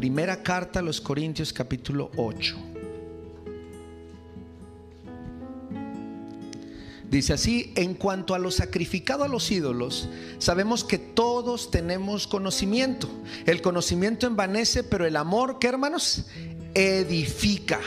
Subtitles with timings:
[0.00, 2.56] Primera carta a los Corintios capítulo 8.
[7.10, 10.08] Dice así, en cuanto a lo sacrificado a los ídolos,
[10.38, 13.10] sabemos que todos tenemos conocimiento.
[13.44, 16.24] El conocimiento envanece, pero el amor, ¿qué hermanos?
[16.72, 17.80] Edifica.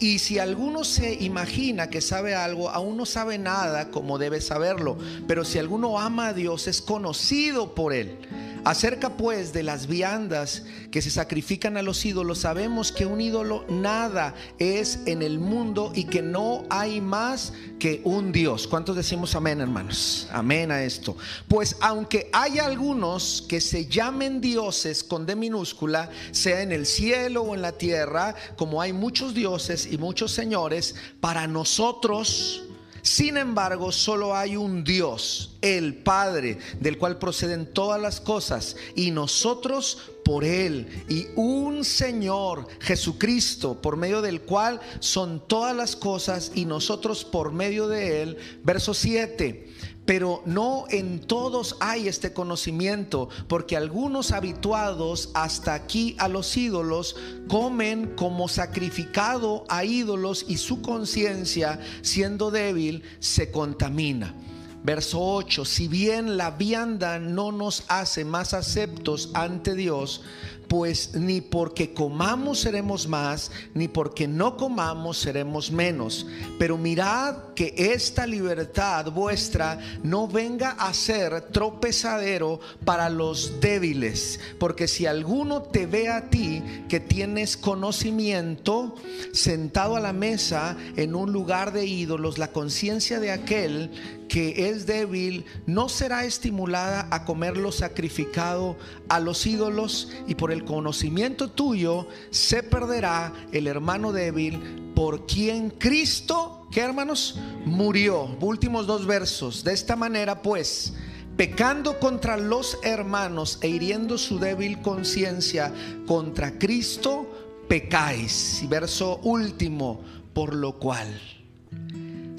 [0.00, 4.98] Y si alguno se imagina que sabe algo, aún no sabe nada como debe saberlo.
[5.28, 8.18] Pero si alguno ama a Dios, es conocido por él.
[8.64, 13.64] Acerca pues de las viandas que se sacrifican a los ídolos, sabemos que un ídolo
[13.68, 18.66] nada es en el mundo y que no hay más que un Dios.
[18.66, 20.28] ¿Cuántos decimos amén, hermanos?
[20.30, 21.16] Amén a esto.
[21.48, 27.42] Pues aunque hay algunos que se llamen dioses con D minúscula, sea en el cielo
[27.42, 32.64] o en la tierra, como hay muchos dioses y muchos señores, para nosotros
[33.02, 39.10] sin embargo, solo hay un Dios, el Padre, del cual proceden todas las cosas, y
[39.10, 46.52] nosotros por Él, y un Señor, Jesucristo, por medio del cual son todas las cosas,
[46.54, 48.36] y nosotros por medio de Él.
[48.62, 49.79] Verso 7
[50.10, 57.14] pero no en todos hay este conocimiento, porque algunos habituados hasta aquí a los ídolos
[57.46, 64.34] comen como sacrificado a ídolos y su conciencia, siendo débil, se contamina.
[64.82, 70.22] Verso 8, si bien la vianda no nos hace más aceptos ante Dios,
[70.70, 76.28] pues ni porque comamos seremos más, ni porque no comamos seremos menos.
[76.60, 84.86] Pero mirad que esta libertad vuestra no venga a ser tropezadero para los débiles, porque
[84.86, 88.94] si alguno te ve a ti que tienes conocimiento,
[89.32, 94.86] sentado a la mesa en un lugar de ídolos, la conciencia de aquel que es
[94.86, 98.78] débil no será estimulada a comer lo sacrificado
[99.08, 105.70] a los ídolos y por el conocimiento tuyo se perderá el hermano débil por quien
[105.70, 107.40] Cristo, ¿qué hermanos?
[107.64, 108.36] Murió.
[108.40, 109.64] Últimos dos versos.
[109.64, 110.92] De esta manera pues,
[111.36, 115.74] pecando contra los hermanos e hiriendo su débil conciencia
[116.06, 118.62] contra Cristo, pecáis.
[118.62, 120.02] Y verso último,
[120.32, 121.39] por lo cual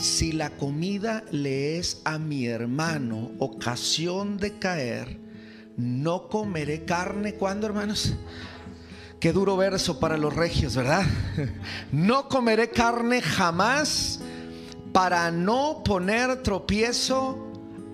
[0.02, 5.20] si la comida le es a mi hermano ocasión de caer,
[5.78, 8.16] no comeré carne cuando, hermanos.
[9.20, 11.06] Qué duro verso para los regios, ¿verdad?
[11.92, 14.20] No comeré carne jamás
[14.92, 17.52] para no poner tropiezo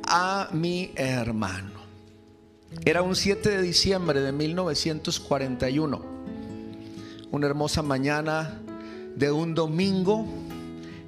[0.08, 1.72] a mi hermano.
[2.86, 6.02] Era un 7 de diciembre de 1941,
[7.32, 8.62] una hermosa mañana
[9.16, 10.47] de un domingo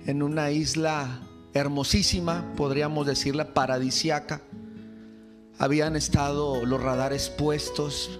[0.10, 1.22] en una isla
[1.54, 4.42] hermosísima, podríamos decirla paradisiaca.
[5.60, 8.20] Habían estado los radares puestos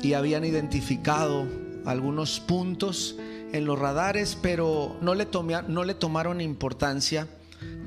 [0.00, 1.44] y habían identificado
[1.84, 3.16] algunos puntos
[3.52, 5.26] en los radares, pero no le,
[5.66, 7.26] no le tomaron importancia.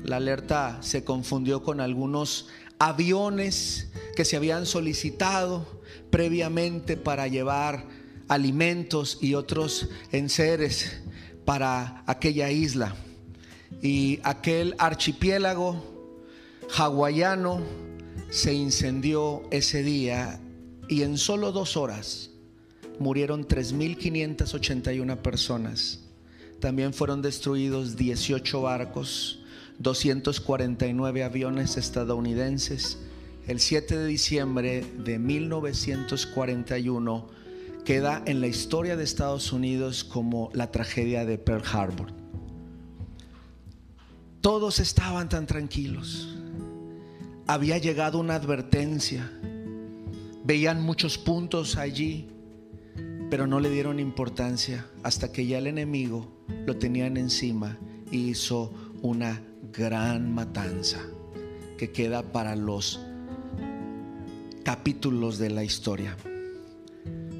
[0.04, 7.86] La alerta se confundió con algunos aviones que se habían solicitado previamente para llevar
[8.28, 11.00] alimentos y otros enseres
[11.46, 12.94] para aquella isla
[13.82, 15.82] y aquel archipiélago
[16.76, 17.60] hawaiano
[18.30, 20.40] se incendió ese día
[20.88, 22.30] y en solo dos horas
[23.00, 25.98] murieron 3.581 personas.
[26.60, 29.40] También fueron destruidos 18 barcos,
[29.80, 32.98] 249 aviones estadounidenses.
[33.48, 37.28] El 7 de diciembre de 1941
[37.84, 42.21] queda en la historia de Estados Unidos como la tragedia de Pearl Harbor.
[44.42, 46.36] Todos estaban tan tranquilos.
[47.46, 49.30] Había llegado una advertencia.
[50.44, 52.28] Veían muchos puntos allí,
[53.30, 57.78] pero no le dieron importancia hasta que ya el enemigo lo tenían encima
[58.10, 59.40] y hizo una
[59.72, 61.00] gran matanza
[61.78, 62.98] que queda para los
[64.64, 66.16] capítulos de la historia.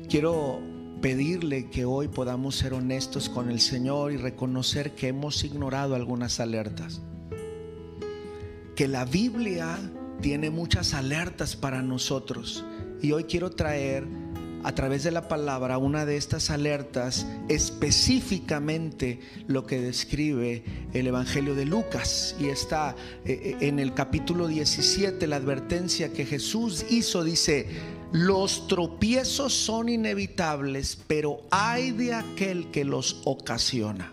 [0.08, 0.71] Quiero
[1.02, 6.38] pedirle que hoy podamos ser honestos con el Señor y reconocer que hemos ignorado algunas
[6.38, 7.02] alertas.
[8.76, 9.78] Que la Biblia
[10.22, 12.64] tiene muchas alertas para nosotros.
[13.02, 14.06] Y hoy quiero traer
[14.64, 20.62] a través de la palabra una de estas alertas específicamente lo que describe
[20.93, 22.37] el Evangelio de Lucas.
[22.38, 22.94] Y está
[23.25, 27.25] eh, eh, en el capítulo 17 la advertencia que Jesús hizo.
[27.25, 27.66] Dice,
[28.12, 34.12] los tropiezos son inevitables, pero hay de aquel que los ocasiona.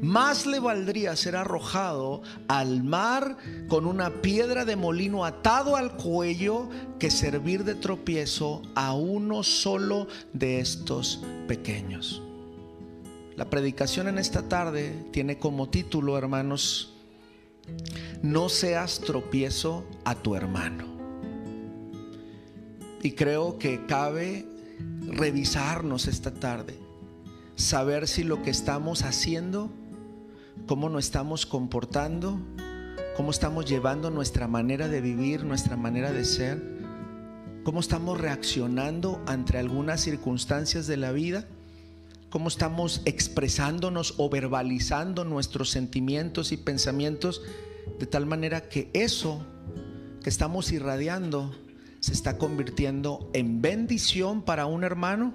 [0.00, 3.36] más le valdría ser arrojado al mar
[3.68, 10.06] con una piedra de molino atado al cuello que servir de tropiezo a uno solo
[10.32, 12.22] de estos pequeños.
[13.36, 16.94] La predicación en esta tarde tiene como título, hermanos,
[18.22, 20.93] no seas tropiezo a tu hermano.
[23.04, 24.46] Y creo que cabe
[25.06, 26.74] revisarnos esta tarde
[27.54, 29.70] saber si lo que estamos haciendo,
[30.66, 32.40] cómo nos estamos comportando,
[33.14, 36.62] cómo estamos llevando nuestra manera de vivir, nuestra manera de ser,
[37.62, 41.46] cómo estamos reaccionando ante algunas circunstancias de la vida,
[42.30, 47.42] cómo estamos expresándonos o verbalizando nuestros sentimientos y pensamientos
[47.98, 49.44] de tal manera que eso
[50.22, 51.54] que estamos irradiando
[52.04, 55.32] se está convirtiendo en bendición para un hermano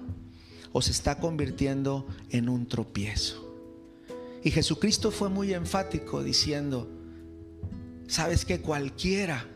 [0.70, 3.44] o se está convirtiendo en un tropiezo.
[4.44, 6.88] Y Jesucristo fue muy enfático diciendo,
[8.06, 9.48] sabes que cualquiera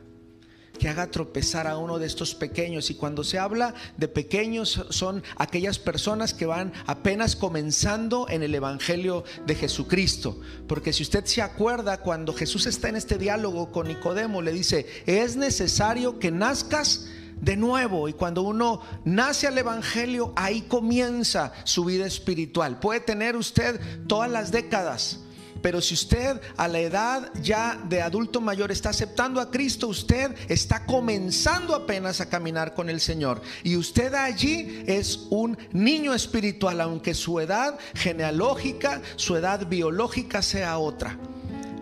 [0.79, 2.91] que haga tropezar a uno de estos pequeños.
[2.91, 8.55] Y cuando se habla de pequeños son aquellas personas que van apenas comenzando en el
[8.55, 10.41] Evangelio de Jesucristo.
[10.67, 14.87] Porque si usted se acuerda, cuando Jesús está en este diálogo con Nicodemo, le dice,
[15.07, 17.07] es necesario que nazcas
[17.41, 18.09] de nuevo.
[18.09, 22.81] Y cuando uno nace al Evangelio, ahí comienza su vida espiritual.
[22.81, 25.21] Puede tener usted todas las décadas.
[25.65, 30.37] Pero si usted a la edad ya de adulto mayor está aceptando a Cristo, usted
[30.47, 33.41] está comenzando apenas a caminar con el Señor.
[33.63, 40.77] Y usted allí es un niño espiritual, aunque su edad genealógica, su edad biológica sea
[40.77, 41.17] otra.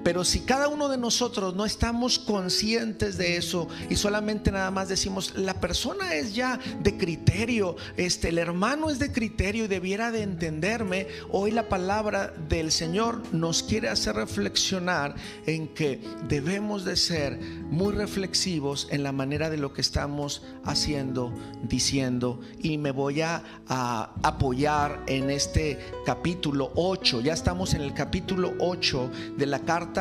[0.05, 4.89] Pero si cada uno de nosotros no estamos conscientes de eso y solamente nada más
[4.89, 10.11] decimos, la persona es ya de criterio, este, el hermano es de criterio y debiera
[10.11, 15.15] de entenderme, hoy la palabra del Señor nos quiere hacer reflexionar
[15.47, 21.33] en que debemos de ser muy reflexivos en la manera de lo que estamos haciendo,
[21.63, 22.41] diciendo.
[22.61, 28.55] Y me voy a, a apoyar en este capítulo 8, ya estamos en el capítulo
[28.59, 29.92] 8 de la carta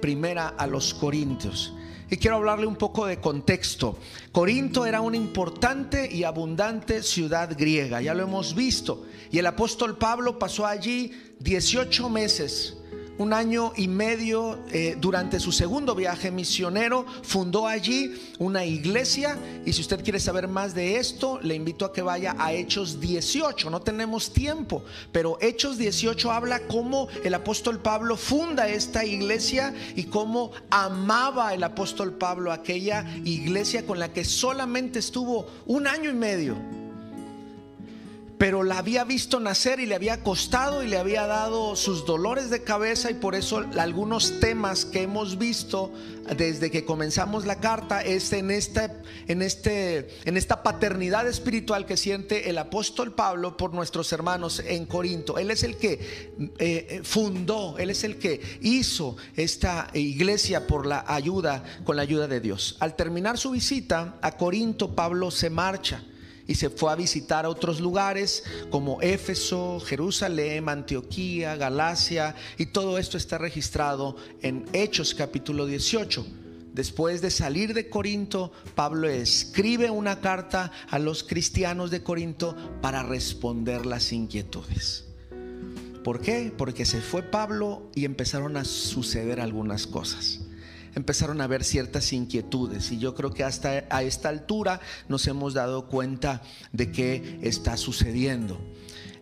[0.00, 1.74] primera a los Corintios.
[2.10, 3.98] Y quiero hablarle un poco de contexto.
[4.32, 9.04] Corinto era una importante y abundante ciudad griega, ya lo hemos visto.
[9.30, 12.77] Y el apóstol Pablo pasó allí 18 meses
[13.18, 19.36] un año y medio eh, durante su segundo viaje misionero, fundó allí una iglesia.
[19.66, 23.00] Y si usted quiere saber más de esto, le invito a que vaya a Hechos
[23.00, 29.74] 18, no tenemos tiempo, pero Hechos 18 habla cómo el apóstol Pablo funda esta iglesia
[29.96, 36.10] y cómo amaba el apóstol Pablo aquella iglesia con la que solamente estuvo un año
[36.10, 36.77] y medio
[38.38, 42.50] pero la había visto nacer y le había costado y le había dado sus dolores
[42.50, 45.92] de cabeza y por eso algunos temas que hemos visto
[46.36, 51.96] desde que comenzamos la carta es en esta, en este, en esta paternidad espiritual que
[51.96, 55.38] siente el apóstol Pablo por nuestros hermanos en Corinto.
[55.38, 60.86] Él es el que eh, eh, fundó, él es el que hizo esta iglesia por
[60.86, 62.76] la ayuda, con la ayuda de Dios.
[62.78, 66.04] Al terminar su visita a Corinto, Pablo se marcha
[66.48, 72.98] y se fue a visitar a otros lugares como Éfeso, Jerusalén, Antioquía, Galacia y todo
[72.98, 76.26] esto está registrado en Hechos capítulo 18.
[76.72, 83.02] Después de salir de Corinto, Pablo escribe una carta a los cristianos de Corinto para
[83.02, 85.04] responder las inquietudes.
[86.02, 86.52] ¿Por qué?
[86.56, 90.40] Porque se fue Pablo y empezaron a suceder algunas cosas
[90.98, 95.54] empezaron a haber ciertas inquietudes y yo creo que hasta a esta altura nos hemos
[95.54, 98.60] dado cuenta de qué está sucediendo.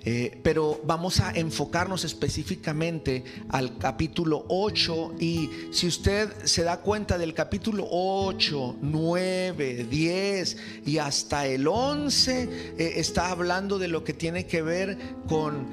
[0.09, 7.19] Eh, pero vamos a enfocarnos específicamente al capítulo 8 y si usted se da cuenta
[7.19, 12.43] del capítulo 8, 9, 10 y hasta el 11
[12.79, 14.97] eh, está hablando de lo que tiene que ver
[15.27, 15.67] con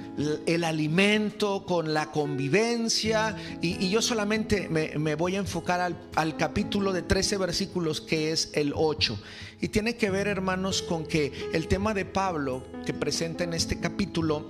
[0.47, 6.91] el alimento, con la convivencia y, yo solamente me, voy a enfocar al, al capítulo
[6.91, 9.15] de 13 versículos que es el 8.
[9.63, 13.79] Y tiene que ver, hermanos, con que el tema de Pablo que presenta en este
[13.79, 14.45] capítulo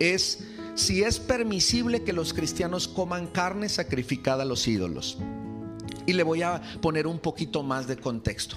[0.00, 5.18] es si es permisible que los cristianos coman carne sacrificada a los ídolos.
[6.06, 8.56] Y le voy a poner un poquito más de contexto.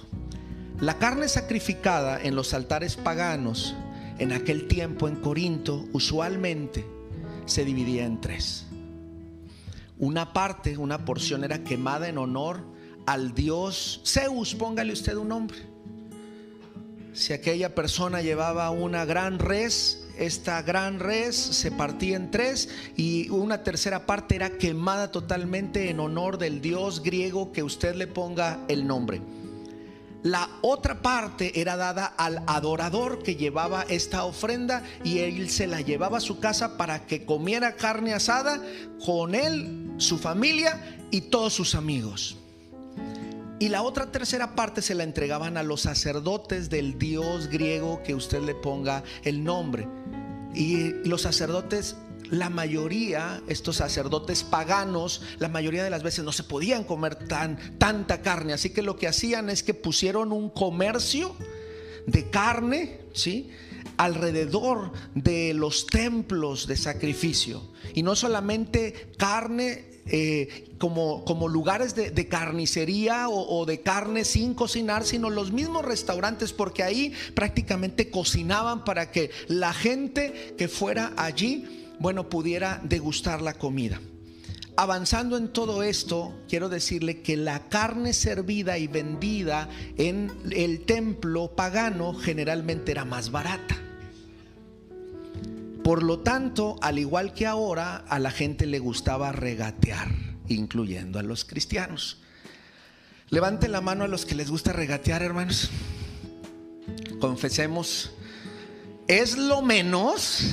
[0.79, 3.75] La carne sacrificada en los altares paganos
[4.17, 6.83] en aquel tiempo en Corinto usualmente
[7.45, 8.65] se dividía en tres.
[9.99, 15.57] Una parte, una porción era quemada en honor al dios Zeus, póngale usted un nombre.
[17.13, 23.29] Si aquella persona llevaba una gran res, esta gran res se partía en tres y
[23.29, 28.59] una tercera parte era quemada totalmente en honor del dios griego que usted le ponga
[28.67, 29.21] el nombre.
[30.23, 35.79] La otra parte era dada al adorador que llevaba esta ofrenda y él se la
[35.79, 38.61] llevaba a su casa para que comiera carne asada
[39.05, 42.38] con él, su familia y todos sus amigos.
[43.59, 48.15] Y la otra tercera parte se la entregaban a los sacerdotes del dios griego que
[48.15, 49.87] usted le ponga el nombre.
[50.55, 51.97] Y los sacerdotes
[52.31, 57.57] la mayoría, estos sacerdotes paganos, la mayoría de las veces no se podían comer tan,
[57.77, 58.53] tanta carne.
[58.53, 61.35] Así que lo que hacían es que pusieron un comercio
[62.05, 63.49] de carne, ¿sí?
[63.97, 67.63] alrededor de los templos de sacrificio.
[67.93, 74.53] Y no solamente carne eh, como, como, lugares de, carnicería o, o, de carne sin
[74.53, 81.13] cocinar, sino los mismos restaurantes, porque ahí prácticamente cocinaban para que la gente que fuera
[81.17, 83.99] allí bueno, pudiera degustar la comida.
[84.77, 91.53] Avanzando en todo esto, quiero decirle que la carne servida y vendida en el templo
[91.53, 93.88] pagano generalmente era más barata.
[95.89, 100.09] Por lo tanto, al igual que ahora, a la gente le gustaba regatear,
[100.47, 102.21] incluyendo a los cristianos.
[103.31, 105.71] Levante la mano a los que les gusta regatear, hermanos.
[107.19, 108.11] Confesemos,
[109.07, 110.43] ¿es lo menos?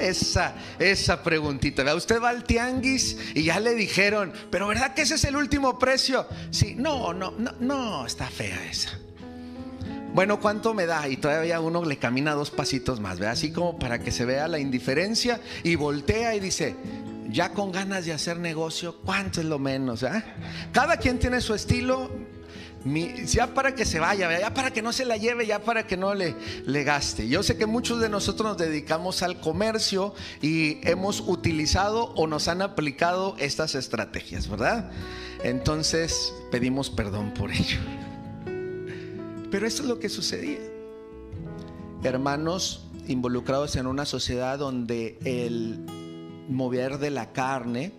[0.00, 1.94] Esa, esa preguntita.
[1.94, 5.78] Usted va al tianguis y ya le dijeron, pero ¿verdad que ese es el último
[5.78, 6.26] precio?
[6.50, 9.01] Sí, no, no, no, no, está fea esa.
[10.14, 11.08] Bueno, ¿cuánto me da?
[11.08, 13.28] Y todavía uno le camina dos pasitos más, ¿ve?
[13.28, 16.76] Así como para que se vea la indiferencia y voltea y dice,
[17.30, 20.04] ya con ganas de hacer negocio, ¿cuánto es lo menos?
[20.72, 22.10] Cada quien tiene su estilo
[23.26, 25.96] ya para que se vaya, ya para que no se la lleve, ya para que
[25.96, 26.34] no le,
[26.66, 27.28] le gaste.
[27.28, 32.48] Yo sé que muchos de nosotros nos dedicamos al comercio y hemos utilizado o nos
[32.48, 34.90] han aplicado estas estrategias, ¿verdad?
[35.44, 37.78] Entonces pedimos perdón por ello.
[39.52, 40.60] Pero eso es lo que sucedía.
[42.02, 45.78] Hermanos involucrados en una sociedad donde el
[46.48, 47.92] mover de la carne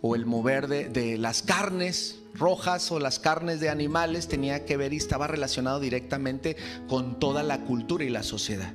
[0.00, 4.78] o el mover de, de las carnes rojas o las carnes de animales tenía que
[4.78, 6.56] ver y estaba relacionado directamente
[6.88, 8.72] con toda la cultura y la sociedad.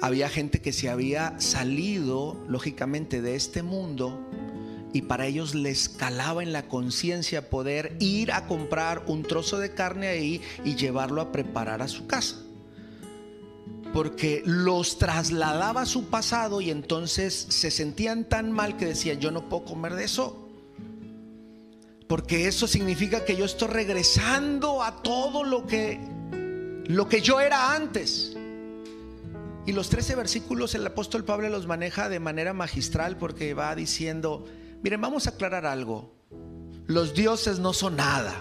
[0.00, 4.26] Había gente que se había salido, lógicamente, de este mundo
[4.92, 9.74] y para ellos les calaba en la conciencia poder ir a comprar un trozo de
[9.74, 12.36] carne ahí y llevarlo a preparar a su casa.
[13.92, 19.30] Porque los trasladaba a su pasado y entonces se sentían tan mal que decían, yo
[19.30, 20.48] no puedo comer de eso.
[22.06, 26.00] Porque eso significa que yo estoy regresando a todo lo que
[26.88, 28.34] lo que yo era antes.
[29.66, 34.46] Y los 13 versículos el apóstol Pablo los maneja de manera magistral porque va diciendo,
[34.82, 36.14] miren, vamos a aclarar algo.
[36.86, 38.34] Los dioses no son nada.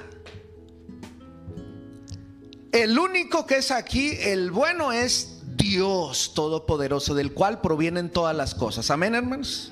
[2.71, 8.53] El único que es aquí, el bueno es Dios Todopoderoso, del cual provienen todas las
[8.53, 8.91] cosas.
[8.91, 9.71] Amén, hermanos.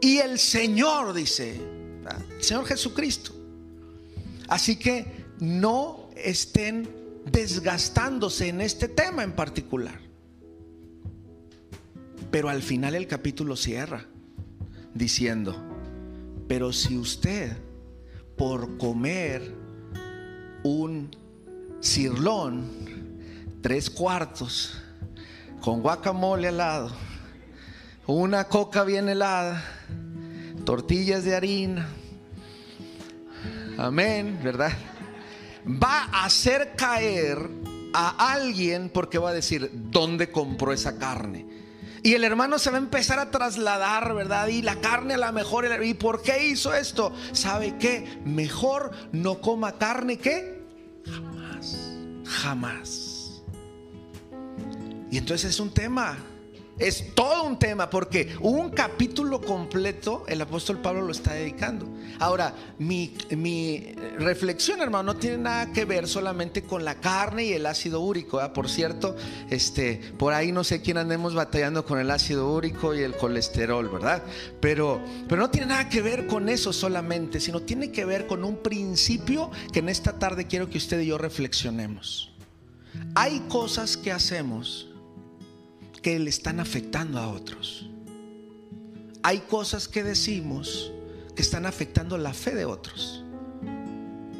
[0.00, 1.60] Y el Señor dice,
[2.40, 3.32] Señor Jesucristo.
[4.48, 6.88] Así que no estén
[7.26, 10.00] desgastándose en este tema en particular.
[12.30, 14.06] Pero al final el capítulo cierra
[14.94, 15.65] diciendo,
[16.48, 17.56] pero si usted
[18.36, 19.54] por comer
[20.62, 21.10] un
[21.80, 22.70] cirlón,
[23.62, 24.80] tres cuartos,
[25.60, 26.90] con guacamole al lado,
[28.06, 29.64] una coca bien helada,
[30.64, 31.88] tortillas de harina.
[33.78, 34.72] Amén, ¿verdad?
[35.66, 37.50] Va a hacer caer
[37.92, 41.65] a alguien porque va a decir, ¿dónde compró esa carne?
[42.06, 44.46] Y el hermano se va a empezar a trasladar, ¿verdad?
[44.46, 45.66] Y la carne a la mejor.
[45.82, 47.12] ¿Y por qué hizo esto?
[47.32, 48.20] ¿Sabe qué?
[48.24, 50.62] Mejor no coma carne que
[51.04, 51.76] jamás.
[52.24, 53.42] Jamás.
[55.10, 56.16] Y entonces es un tema
[56.78, 61.88] es todo un tema porque un capítulo completo el apóstol Pablo lo está dedicando.
[62.18, 63.14] Ahora, mi,
[64.18, 68.40] reflexión, hermano, no tiene nada que ver solamente con la carne y el ácido úrico.
[68.52, 69.16] Por cierto,
[69.50, 73.88] este, por ahí no sé quién andemos batallando con el ácido úrico y el colesterol,
[73.88, 74.22] ¿verdad?
[74.60, 78.44] Pero, pero no tiene nada que ver con eso solamente, sino tiene que ver con
[78.44, 82.32] un principio que en esta tarde quiero que usted y yo reflexionemos.
[83.14, 84.88] Hay cosas que hacemos
[86.06, 87.90] que le están afectando a otros.
[89.24, 90.92] Hay cosas que decimos
[91.34, 93.24] que están afectando la fe de otros.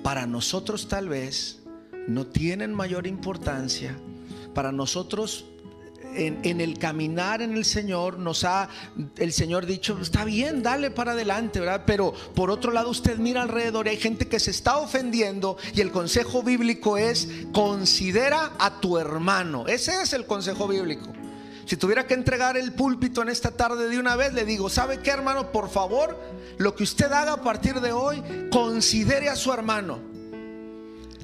[0.05, 1.59] Para nosotros tal vez
[2.07, 3.99] no tienen mayor importancia.
[4.55, 5.47] Para nosotros
[6.15, 8.69] en, el caminar en el Señor nos ha
[9.17, 11.83] el Señor dicho, está bien, dale para adelante, ¿verdad?
[11.85, 15.81] Pero por otro lado usted mira alrededor y hay gente que se está ofendiendo y
[15.81, 19.67] el consejo bíblico es, considera a tu hermano.
[19.67, 21.16] Ese es el consejo bíblico.
[21.67, 25.01] Si tuviera que entregar el púlpito en esta tarde de una vez, le digo, ¿sabe
[25.01, 25.51] qué hermano?
[25.51, 26.17] Por favor,
[26.59, 29.99] lo que usted haga a partir de hoy, considere a su hermano.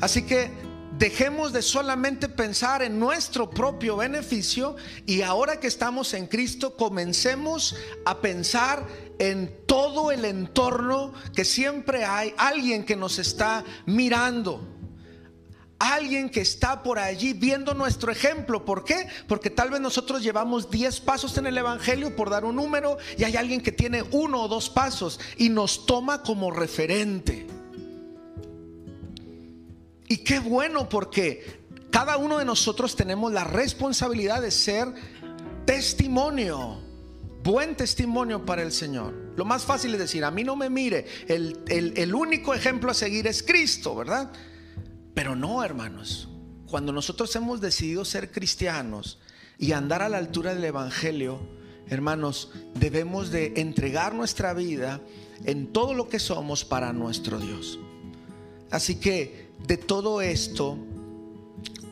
[0.01, 0.51] Así que
[0.99, 4.75] dejemos de solamente pensar en nuestro propio beneficio
[5.07, 8.85] y ahora que estamos en Cristo, comencemos a pensar
[9.21, 14.82] en todo el entorno que siempre hay alguien que nos está mirando
[15.83, 18.65] alguien que está por allí viendo nuestro ejemplo.
[18.65, 19.09] ¿Por qué?
[19.27, 23.25] Porque tal vez nosotros llevamos 10 pasos en el Evangelio por dar un número y
[23.25, 27.49] hay alguien que tiene uno o dos pasos y nos toma como referente.
[30.07, 34.87] Y qué bueno porque cada uno de nosotros tenemos la responsabilidad de ser
[35.65, 36.81] testimonio,
[37.43, 39.15] buen testimonio para el Señor.
[39.35, 42.95] Lo más fácil es decir, a mí no me mire, el, el único ejemplo a
[42.95, 44.31] seguir es Cristo, ¿verdad?
[45.15, 46.29] Pero no, hermanos.
[46.67, 49.19] Cuando nosotros hemos decidido ser cristianos
[49.59, 51.39] y andar a la altura del Evangelio,
[51.89, 55.01] hermanos, debemos de entregar nuestra vida
[55.45, 57.79] en todo lo que somos para nuestro Dios.
[58.71, 60.79] Así que de todo esto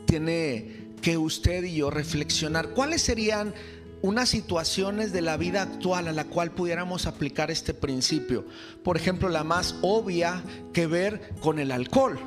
[0.06, 3.54] tiene que usted y yo reflexionar cuáles serían
[4.02, 8.46] unas situaciones de la vida actual a la cual pudiéramos aplicar este principio.
[8.82, 12.18] Por ejemplo, la más obvia que ver con el alcohol.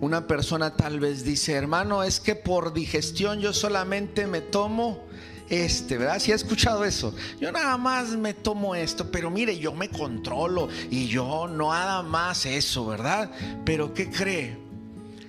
[0.00, 5.04] Una persona tal vez dice, hermano, es que por digestión yo solamente me tomo
[5.50, 6.20] este, ¿verdad?
[6.20, 7.12] Si ha escuchado eso.
[7.40, 12.02] Yo nada más me tomo esto, pero mire, yo me controlo y yo no nada
[12.02, 13.30] más eso, ¿verdad?
[13.64, 14.56] Pero ¿qué cree?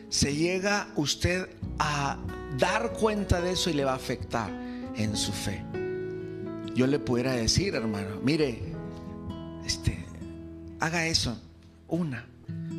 [0.09, 1.49] Se llega usted
[1.79, 2.17] a
[2.57, 4.51] dar cuenta de eso y le va a afectar
[4.95, 5.63] en su fe.
[6.75, 8.61] Yo le pudiera decir, hermano, mire,
[9.65, 10.05] este,
[10.79, 11.35] haga eso,
[11.87, 12.25] una,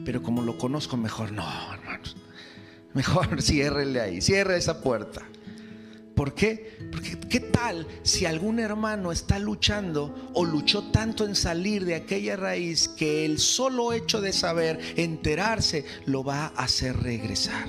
[0.05, 1.45] pero como lo conozco mejor, no.
[2.95, 5.23] Mejor ciérrele ahí, cierre esa puerta.
[6.15, 6.77] ¿Por qué?
[6.91, 12.37] Porque ¿qué tal si algún hermano está luchando o luchó tanto en salir de aquella
[12.37, 17.67] raíz que el solo hecho de saber, enterarse, lo va a hacer regresar?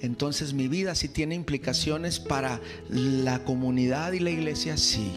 [0.00, 5.12] Entonces mi vida sí tiene implicaciones para la comunidad y la iglesia, sí,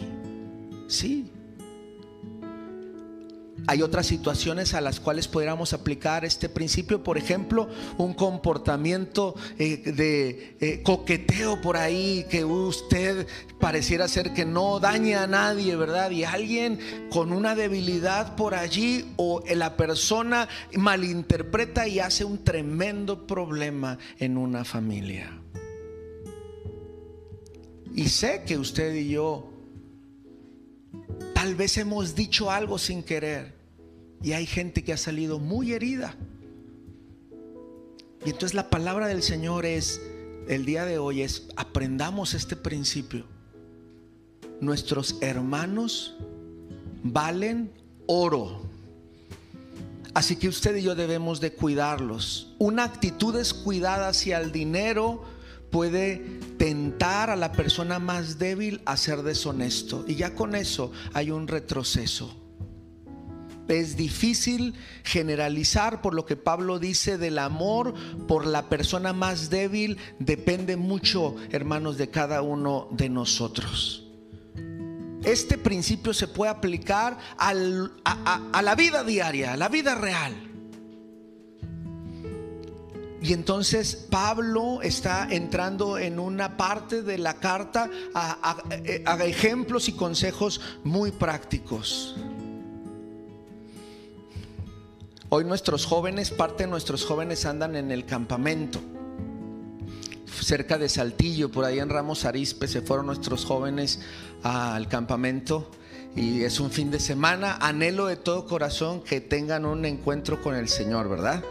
[0.88, 1.32] sí.
[3.66, 9.78] Hay otras situaciones a las cuales podríamos aplicar este principio, por ejemplo, un comportamiento eh,
[9.78, 13.26] de eh, coqueteo por ahí que usted
[13.58, 16.10] pareciera ser que no daña a nadie, ¿verdad?
[16.10, 16.78] Y alguien
[17.10, 24.36] con una debilidad por allí o la persona malinterpreta y hace un tremendo problema en
[24.36, 25.40] una familia.
[27.94, 29.55] Y sé que usted y yo
[31.56, 33.54] vez hemos dicho algo sin querer
[34.22, 36.16] y hay gente que ha salido muy herida.
[38.24, 40.00] Y entonces la palabra del Señor es,
[40.48, 43.26] el día de hoy es, aprendamos este principio.
[44.60, 46.16] Nuestros hermanos
[47.02, 47.70] valen
[48.06, 48.62] oro.
[50.14, 52.54] Así que usted y yo debemos de cuidarlos.
[52.58, 55.22] Una actitud descuidada hacia el dinero
[55.70, 60.04] puede tentar a la persona más débil a ser deshonesto.
[60.08, 62.34] Y ya con eso hay un retroceso.
[63.68, 64.74] Es difícil
[65.04, 67.94] generalizar por lo que Pablo dice del amor
[68.26, 69.96] por la persona más débil.
[70.18, 74.04] Depende mucho, hermanos, de cada uno de nosotros.
[75.24, 80.34] Este principio se puede aplicar a, la vida diaria, a la vida real.
[83.26, 88.62] Y entonces Pablo está entrando en una parte de la carta a,
[89.04, 92.14] a ejemplos y consejos muy prácticos.
[95.28, 98.78] Hoy nuestros jóvenes, parte de nuestros jóvenes andan en el campamento.
[100.40, 104.02] Cerca de Saltillo, por ahí en Ramos Arispe, se fueron nuestros jóvenes
[104.44, 105.68] al campamento
[106.14, 107.56] y es un fin de semana.
[107.60, 111.42] Anhelo de todo corazón que tengan un encuentro con el Señor, ¿verdad?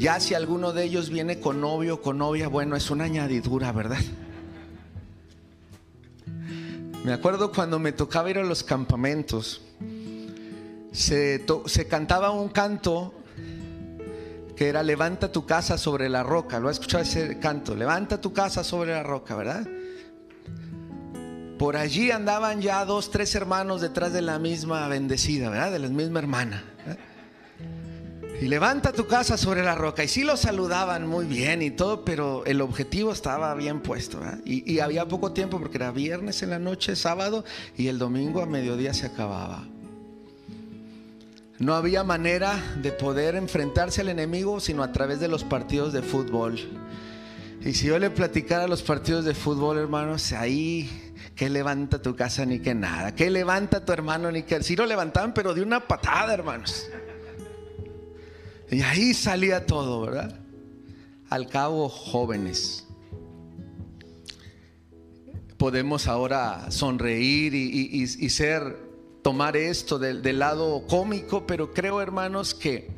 [0.00, 3.70] Ya si alguno de ellos viene con novio o con novia, bueno, es una añadidura,
[3.70, 4.00] ¿verdad?
[7.04, 9.60] Me acuerdo cuando me tocaba ir a los campamentos
[10.92, 13.14] se, cantaba un canto
[14.56, 16.58] que era levanta tu casa sobre la roca.
[16.60, 17.74] ¿Lo ha escuchado ese canto?
[17.74, 19.66] Levanta tu casa sobre la roca, ¿verdad?
[21.58, 25.72] Por allí andaban ya dos, tres hermanos detrás de la misma bendecida, ¿verdad?
[25.72, 26.64] De la misma hermana.
[28.40, 30.02] Y levanta tu casa sobre la roca.
[30.02, 34.20] Y sí lo saludaban muy bien y todo, pero el objetivo estaba bien puesto.
[34.46, 37.44] Y, y había poco tiempo porque era viernes en la noche, sábado,
[37.76, 39.66] y el domingo a mediodía se acababa.
[41.58, 46.00] No había manera de poder enfrentarse al enemigo sino a través de los partidos de
[46.00, 46.58] fútbol.
[47.62, 52.46] Y si yo le platicara los partidos de fútbol, hermanos, ahí que levanta tu casa
[52.46, 55.86] ni que nada, que levanta tu hermano ni que si lo levantaban, pero de una
[55.86, 56.86] patada, hermanos.
[58.70, 60.40] Y ahí salía todo, ¿verdad?
[61.28, 62.86] Al cabo, jóvenes.
[65.56, 68.90] Podemos ahora sonreír y, y ser
[69.22, 72.90] tomar esto del, lado cómico, pero creo, hermanos, que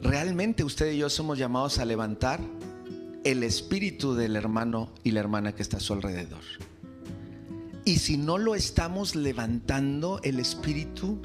[0.00, 2.40] realmente usted y yo somos llamados a levantar
[3.24, 6.42] el espíritu del hermano y la hermana que está a su alrededor.
[7.84, 11.20] Y si no lo estamos levantando, el espíritu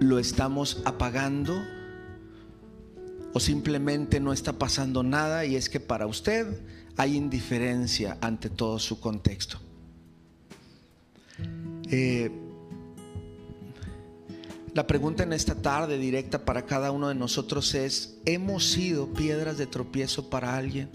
[0.00, 1.62] lo estamos apagando
[3.32, 6.46] o simplemente no está pasando nada y es que para usted
[6.96, 9.58] hay indiferencia ante todo su contexto.
[11.90, 12.30] Eh,
[14.74, 19.58] la pregunta en esta tarde directa para cada uno de nosotros es, ¿hemos sido piedras
[19.58, 20.90] de tropiezo para alguien?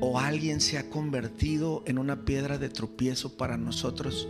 [0.00, 4.28] ¿O alguien se ha convertido en una piedra de tropiezo para nosotros?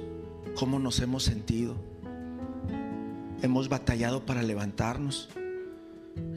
[0.54, 1.76] ¿Cómo nos hemos sentido?
[3.40, 5.29] ¿Hemos batallado para levantarnos?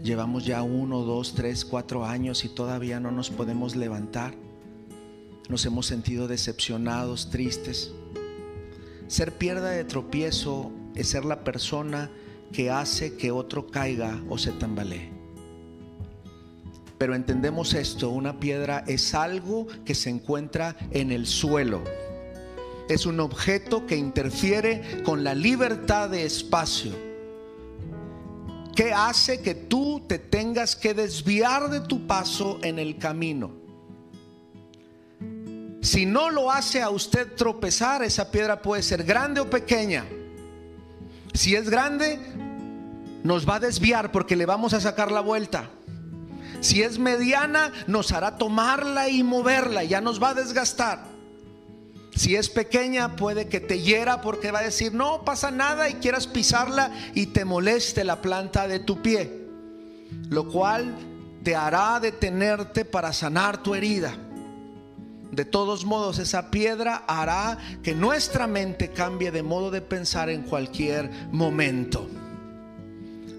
[0.03, 4.35] Llevamos ya uno, dos, tres, cuatro años y todavía no nos podemos levantar.
[5.49, 7.91] Nos hemos sentido decepcionados, tristes.
[9.07, 12.11] Ser piedra de tropiezo es ser la persona
[12.53, 15.09] que hace que otro caiga o se tambalee.
[16.99, 21.83] Pero entendemos esto, una piedra es algo que se encuentra en el suelo.
[22.89, 26.93] Es un objeto que interfiere con la libertad de espacio.
[28.75, 33.51] ¿Qué hace que tú te tengas que desviar de tu paso en el camino?
[35.81, 40.05] Si no lo hace a usted tropezar, esa piedra puede ser grande o pequeña.
[41.33, 42.19] Si es grande,
[43.23, 45.69] nos va a desviar porque le vamos a sacar la vuelta.
[46.61, 51.10] Si es mediana, nos hará tomarla y moverla, ya nos va a desgastar.
[52.15, 55.95] Si es pequeña, puede que te hiera porque va a decir, no pasa nada y
[55.95, 59.47] quieras pisarla y te moleste la planta de tu pie.
[60.29, 60.93] Lo cual
[61.43, 64.15] te hará detenerte para sanar tu herida.
[65.31, 70.43] De todos modos, esa piedra hará que nuestra mente cambie de modo de pensar en
[70.43, 72.09] cualquier momento.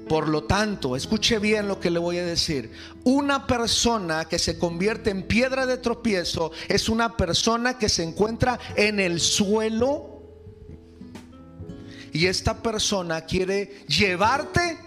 [0.08, 2.72] Por lo tanto, escuche bien lo que le voy a decir.
[3.04, 8.58] Una persona que se convierte en piedra de tropiezo es una persona que se encuentra
[8.76, 10.12] en el suelo
[12.12, 14.78] y esta persona quiere llevarte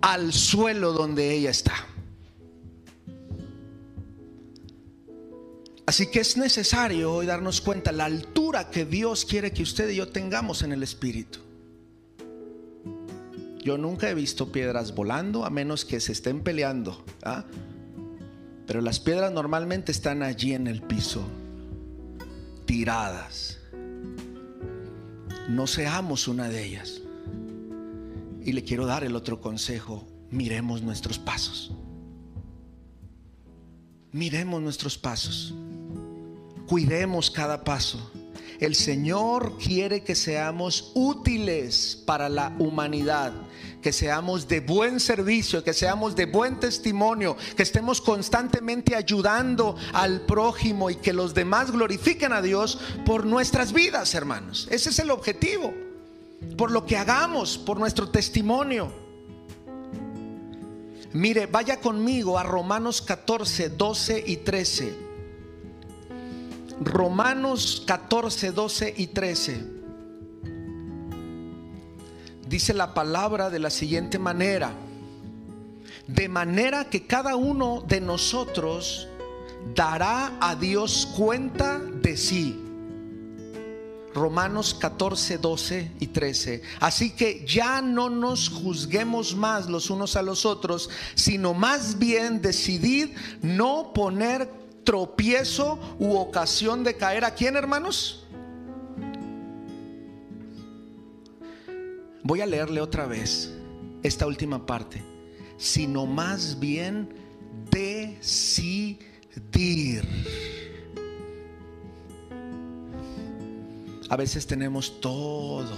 [0.00, 1.74] al suelo donde ella está.
[5.86, 9.96] Así que es necesario hoy darnos cuenta la altura que Dios quiere que usted y
[9.96, 11.40] yo tengamos en el Espíritu.
[13.64, 17.02] Yo nunca he visto piedras volando a menos que se estén peleando.
[17.22, 17.46] ¿ah?
[18.66, 21.26] Pero las piedras normalmente están allí en el piso,
[22.66, 23.58] tiradas.
[25.48, 27.00] No seamos una de ellas.
[28.42, 30.06] Y le quiero dar el otro consejo.
[30.30, 31.72] Miremos nuestros pasos.
[34.12, 35.54] Miremos nuestros pasos.
[36.66, 38.10] Cuidemos cada paso.
[38.64, 43.32] El Señor quiere que seamos útiles para la humanidad,
[43.82, 50.22] que seamos de buen servicio, que seamos de buen testimonio, que estemos constantemente ayudando al
[50.22, 54.66] prójimo y que los demás glorifiquen a Dios por nuestras vidas, hermanos.
[54.70, 55.74] Ese es el objetivo,
[56.56, 58.90] por lo que hagamos, por nuestro testimonio.
[61.12, 65.13] Mire, vaya conmigo a Romanos 14, 12 y 13.
[66.84, 69.64] Romanos 14, 12 y 13.
[72.46, 74.72] Dice la palabra de la siguiente manera.
[76.06, 79.08] De manera que cada uno de nosotros
[79.74, 82.60] dará a Dios cuenta de sí.
[84.12, 86.62] Romanos 14, 12 y 13.
[86.80, 92.42] Así que ya no nos juzguemos más los unos a los otros, sino más bien
[92.42, 93.08] decidid
[93.42, 98.26] no poner tropiezo u ocasión de caer a quién, hermanos?
[102.22, 103.52] Voy a leerle otra vez
[104.02, 105.02] esta última parte,
[105.56, 107.08] sino más bien
[107.70, 108.84] decidir.
[114.08, 115.70] A veces tenemos todo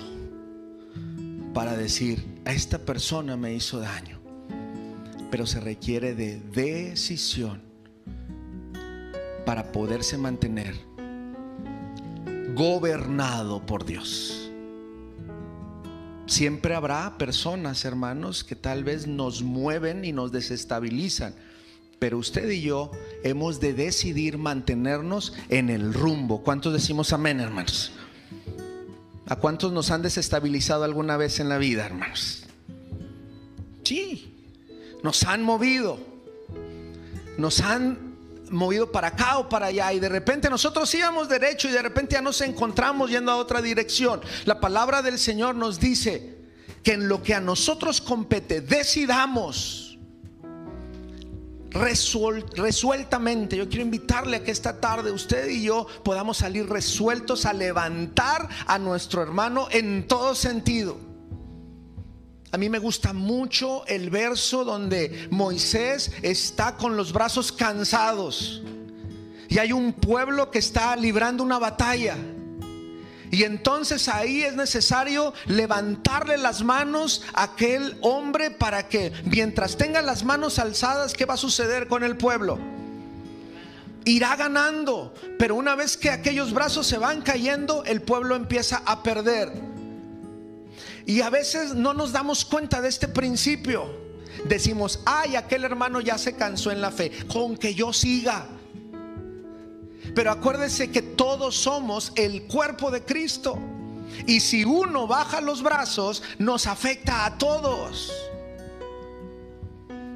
[1.54, 4.20] para decir, a esta persona me hizo daño.
[5.30, 7.62] Pero se requiere de decisión
[9.46, 10.74] para poderse mantener
[12.54, 14.50] gobernado por Dios.
[16.26, 21.34] Siempre habrá personas, hermanos, que tal vez nos mueven y nos desestabilizan.
[22.00, 22.90] Pero usted y yo
[23.22, 26.42] hemos de decidir mantenernos en el rumbo.
[26.42, 27.92] ¿Cuántos decimos amén, hermanos?
[29.26, 32.44] ¿A cuántos nos han desestabilizado alguna vez en la vida, hermanos?
[33.84, 34.34] Sí,
[35.04, 35.98] nos han movido.
[37.38, 38.05] Nos han
[38.50, 42.14] movido para acá o para allá y de repente nosotros íbamos derecho y de repente
[42.14, 44.20] ya nos encontramos yendo a otra dirección.
[44.44, 46.36] La palabra del Señor nos dice
[46.82, 49.98] que en lo que a nosotros compete decidamos
[51.70, 53.56] resueltamente.
[53.56, 58.48] Yo quiero invitarle a que esta tarde usted y yo podamos salir resueltos a levantar
[58.66, 61.05] a nuestro hermano en todo sentido.
[62.52, 68.62] A mí me gusta mucho el verso donde Moisés está con los brazos cansados
[69.48, 72.16] y hay un pueblo que está librando una batalla.
[73.30, 80.00] Y entonces ahí es necesario levantarle las manos a aquel hombre para que mientras tenga
[80.00, 82.58] las manos alzadas, ¿qué va a suceder con el pueblo?
[84.04, 89.02] Irá ganando, pero una vez que aquellos brazos se van cayendo, el pueblo empieza a
[89.02, 89.75] perder.
[91.06, 93.86] Y a veces no nos damos cuenta de este principio.
[94.44, 98.46] Decimos, ay, aquel hermano ya se cansó en la fe, con que yo siga.
[100.14, 103.58] Pero acuérdese que todos somos el cuerpo de Cristo.
[104.26, 108.12] Y si uno baja los brazos, nos afecta a todos.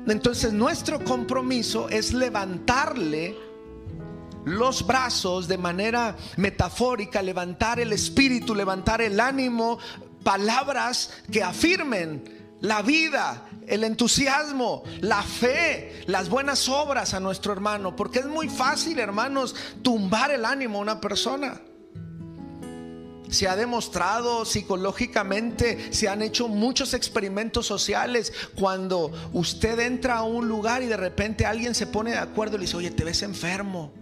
[0.07, 3.37] Entonces nuestro compromiso es levantarle
[4.45, 9.79] los brazos de manera metafórica, levantar el espíritu, levantar el ánimo,
[10.23, 17.97] palabras que afirmen la vida, el entusiasmo, la fe, las buenas obras a nuestro hermano.
[17.97, 21.61] Porque es muy fácil, hermanos, tumbar el ánimo a una persona.
[23.29, 30.49] Se ha demostrado psicológicamente, se han hecho muchos experimentos sociales cuando usted entra a un
[30.49, 33.23] lugar y de repente alguien se pone de acuerdo y le dice, oye, te ves
[33.23, 33.93] enfermo.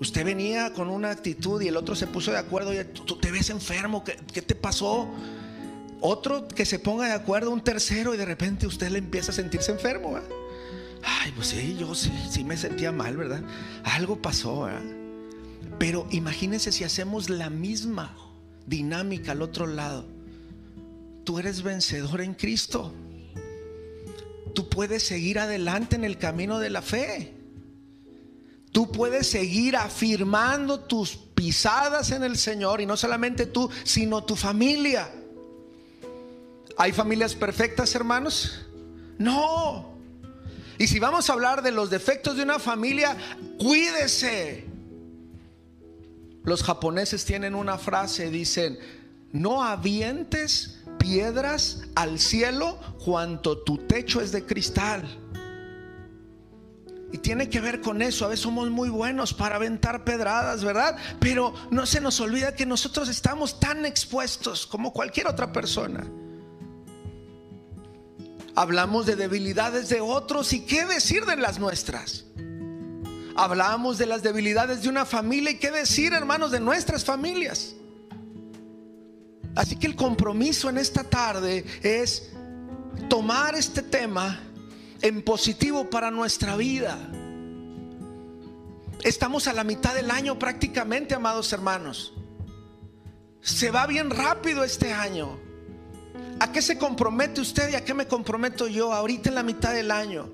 [0.00, 3.30] Usted venía con una actitud y el otro se puso de acuerdo, oye, tú te
[3.30, 5.08] ves enfermo, ¿qué, qué te pasó?
[6.00, 9.34] Otro que se ponga de acuerdo, un tercero, y de repente usted le empieza a
[9.34, 10.18] sentirse enfermo.
[11.02, 13.42] Ay, pues sí, yo sí, sí me sentía mal, ¿verdad?
[13.84, 14.68] Algo pasó,
[15.78, 18.16] Pero imagínense si hacemos la misma
[18.66, 20.06] dinámica al otro lado.
[21.24, 22.94] Tú eres vencedor en Cristo.
[24.54, 27.34] Tú puedes seguir adelante en el camino de la fe.
[28.72, 34.36] Tú puedes seguir afirmando tus pisadas en el Señor y no solamente tú, sino tu
[34.36, 35.10] familia.
[36.76, 38.66] ¿Hay familias perfectas, hermanos?
[39.18, 39.90] No.
[40.78, 43.16] Y si vamos a hablar de los defectos de una familia,
[43.58, 44.66] cuídese.
[46.44, 48.78] Los japoneses tienen una frase, dicen,
[49.32, 55.04] no avientes piedras al cielo cuanto tu techo es de cristal.
[57.12, 58.24] Y tiene que ver con eso.
[58.24, 60.96] A veces somos muy buenos para aventar pedradas, ¿verdad?
[61.18, 66.06] Pero no se nos olvida que nosotros estamos tan expuestos como cualquier otra persona.
[68.54, 72.24] Hablamos de debilidades de otros y qué decir de las nuestras.
[73.36, 77.74] Hablamos de las debilidades de una familia y qué decir, hermanos, de nuestras familias.
[79.56, 82.30] Así que el compromiso en esta tarde es
[83.08, 84.40] tomar este tema
[85.02, 86.98] en positivo para nuestra vida.
[89.02, 92.12] Estamos a la mitad del año prácticamente, amados hermanos.
[93.40, 95.38] Se va bien rápido este año.
[96.38, 99.72] ¿A qué se compromete usted y a qué me comprometo yo ahorita en la mitad
[99.72, 100.30] del año?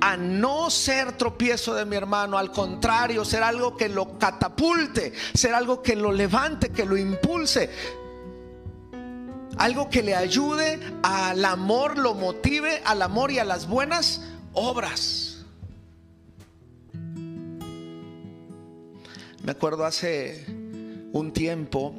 [0.00, 5.54] A no ser tropiezo de mi hermano, al contrario, ser algo que lo catapulte, ser
[5.54, 7.70] algo que lo levante, que lo impulse,
[9.56, 15.44] algo que le ayude al amor, lo motive al amor y a las buenas obras.
[19.42, 20.44] Me acuerdo hace
[21.12, 21.94] un tiempo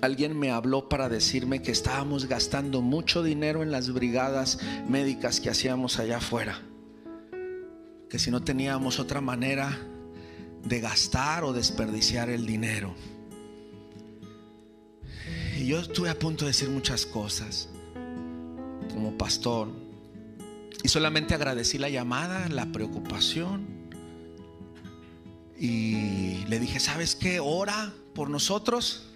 [0.00, 4.58] alguien me habló para decirme que estábamos gastando mucho dinero en las brigadas
[4.88, 6.60] médicas que hacíamos allá afuera.
[8.08, 9.78] Que si no teníamos otra manera
[10.64, 12.94] de gastar o desperdiciar el dinero.
[15.60, 17.68] Y yo estuve a punto de decir muchas cosas
[18.94, 19.68] como pastor.
[20.82, 23.68] Y solamente agradecí la llamada, la preocupación.
[25.58, 27.40] Y le dije, ¿sabes qué?
[27.40, 29.10] Ora por nosotros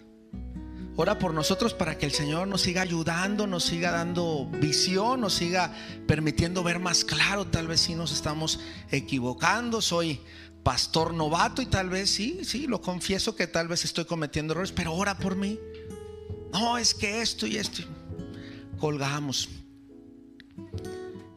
[0.96, 5.34] Ora por nosotros para que el Señor nos siga ayudando, nos siga dando visión, nos
[5.34, 5.74] siga
[6.06, 7.46] permitiendo ver más claro.
[7.46, 8.60] Tal vez si nos estamos
[8.92, 9.82] equivocando.
[9.82, 10.20] Soy
[10.62, 14.70] pastor novato y tal vez sí, sí, lo confieso que tal vez estoy cometiendo errores,
[14.70, 15.58] pero ora por mí.
[16.54, 17.82] No, es que esto y esto.
[18.78, 19.48] Colgamos.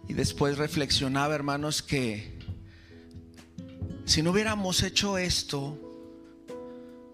[0.07, 2.37] Y después reflexionaba, hermanos, que
[4.05, 5.77] si no hubiéramos hecho esto,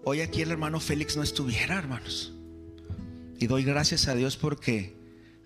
[0.04, 2.34] hoy aquí el hermano Félix no estuviera, hermanos.
[3.38, 4.94] Y doy gracias a Dios porque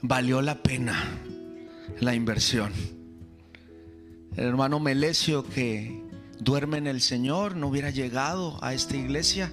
[0.03, 1.17] valió la pena
[2.01, 2.73] la inversión.
[4.37, 6.03] El hermano Melesio que
[6.41, 9.53] duerme en el Señor no hubiera llegado a esta iglesia.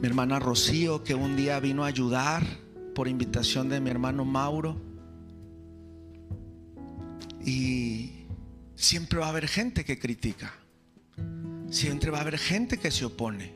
[0.00, 2.42] Mi hermana Rocío que un día vino a ayudar
[2.94, 4.80] por invitación de mi hermano Mauro.
[7.44, 8.24] Y
[8.74, 10.54] siempre va a haber gente que critica.
[11.68, 13.52] Siempre va a haber gente que se opone.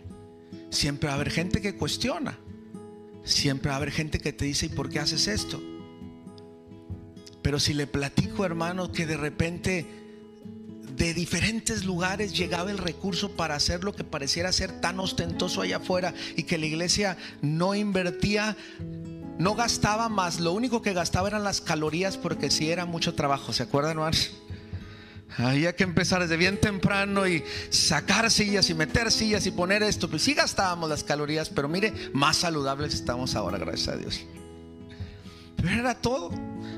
[0.68, 2.38] Siempre va a haber gente que cuestiona.
[3.24, 5.62] Siempre va a haber gente que te dice, ¿y por qué haces esto?
[7.40, 10.03] Pero si le platico, hermano, que de repente
[10.96, 15.78] de diferentes lugares llegaba el recurso para hacer lo que pareciera ser tan ostentoso allá
[15.78, 18.56] afuera y que la iglesia no invertía,
[19.38, 23.52] no gastaba más, lo único que gastaba eran las calorías porque si era mucho trabajo,
[23.52, 24.32] ¿se acuerdan, hermanos?
[25.36, 30.08] Había que empezar desde bien temprano y sacar sillas y meter sillas y poner esto.
[30.08, 34.24] Pues sí gastábamos las calorías, pero mire, más saludables estamos ahora, gracias a Dios.
[35.64, 36.30] Pero era todo.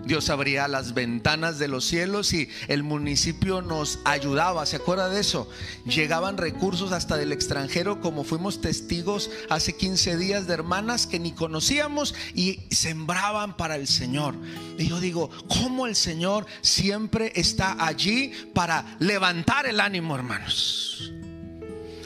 [0.05, 4.65] Dios abría las ventanas de los cielos y el municipio nos ayudaba.
[4.65, 5.51] ¿Se acuerda de eso?
[5.85, 11.33] Llegaban recursos hasta del extranjero, como fuimos testigos hace 15 días de hermanas que ni
[11.33, 14.37] conocíamos y sembraban para el Señor.
[14.79, 21.13] Y yo digo, ¿cómo el Señor siempre está allí para levantar el ánimo, hermanos?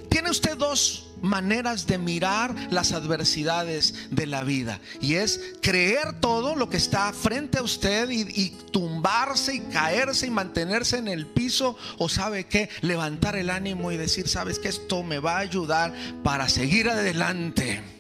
[0.09, 4.81] Tiene usted dos maneras de mirar las adversidades de la vida.
[5.01, 10.31] Y es creer todo lo que está frente a usted y, tumbarse y caerse y
[10.31, 11.77] mantenerse en el piso.
[11.99, 15.95] O sabe que levantar el ánimo y decir, sabes que esto me va a ayudar
[16.23, 18.00] para seguir adelante.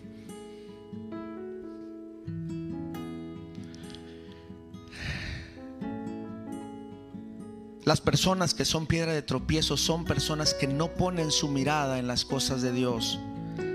[7.90, 12.06] Las personas que son piedra de tropiezo son personas que no ponen su mirada en
[12.06, 13.18] las cosas de Dios,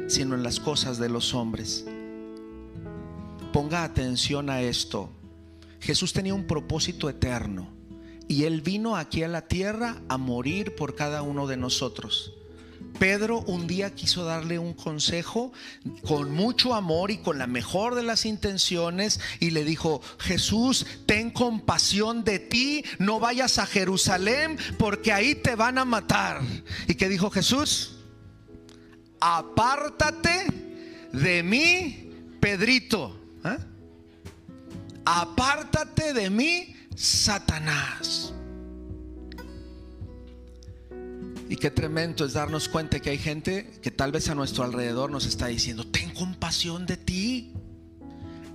[0.07, 1.83] sino en las cosas de los hombres.
[3.51, 5.09] Ponga atención a esto.
[5.81, 7.67] Jesús tenía un propósito eterno
[8.29, 12.31] y Él vino aquí a la tierra a morir por cada uno de nosotros.
[12.99, 15.51] Pedro un día quiso darle un consejo
[16.07, 21.31] con mucho amor y con la mejor de las intenciones y le dijo, Jesús, ten
[21.31, 26.41] compasión de ti, no vayas a Jerusalén porque ahí te van a matar.
[26.87, 27.97] ¿Y qué dijo Jesús?
[29.19, 30.45] Apártate
[31.11, 33.19] de mí, Pedrito.
[33.43, 33.57] ¿eh?
[35.05, 38.34] Apártate de mí, Satanás.
[41.47, 45.11] Y qué tremendo es darnos cuenta que hay gente que tal vez a nuestro alrededor
[45.11, 47.53] nos está diciendo, ten compasión de ti.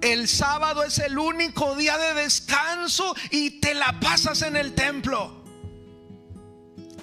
[0.00, 5.44] El sábado es el único día de descanso y te la pasas en el templo.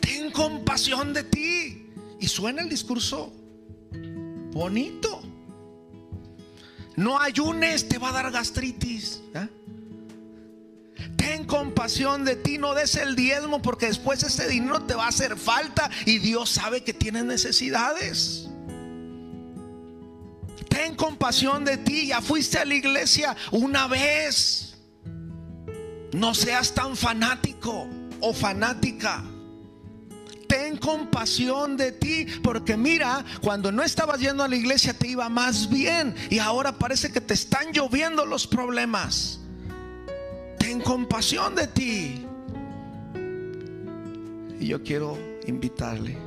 [0.01, 1.93] Ten compasión de ti.
[2.19, 3.31] Y suena el discurso
[4.51, 5.21] bonito.
[6.95, 9.21] No ayunes, te va a dar gastritis.
[9.35, 9.47] ¿eh?
[11.47, 15.37] Compasión de ti, no des el diezmo porque después ese dinero te va a hacer
[15.37, 18.47] falta y Dios sabe que tienes necesidades.
[20.69, 24.75] Ten compasión de ti, ya fuiste a la iglesia una vez.
[26.13, 27.87] No seas tan fanático
[28.19, 29.23] o fanática.
[30.47, 35.27] Ten compasión de ti, porque mira, cuando no estabas yendo a la iglesia te iba
[35.29, 39.41] más bien y ahora parece que te están lloviendo los problemas
[40.67, 42.25] ten compasión de ti.
[44.59, 46.17] Y yo quiero invitarle